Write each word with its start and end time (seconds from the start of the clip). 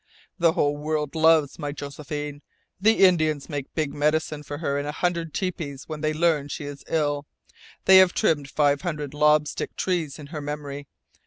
The 0.39 0.53
whole 0.53 0.77
world 0.77 1.13
loves 1.13 1.59
my 1.59 1.71
Josephine. 1.71 2.41
The 2.79 3.05
Indians 3.05 3.49
make 3.49 3.65
the 3.67 3.71
Big 3.75 3.93
Medicine 3.93 4.41
for 4.41 4.57
her 4.57 4.79
in 4.79 4.87
a 4.87 4.91
hundred 4.91 5.31
tepees 5.31 5.83
when 5.87 6.01
they 6.01 6.11
learn 6.11 6.47
she 6.47 6.65
is 6.65 6.83
ill. 6.87 7.27
They 7.85 7.97
have 7.99 8.11
trimmed 8.15 8.49
five 8.49 8.81
hundred 8.81 9.13
lob 9.13 9.47
stick 9.47 9.75
trees 9.75 10.17
in 10.17 10.27
her 10.33 10.41
memory. 10.41 10.87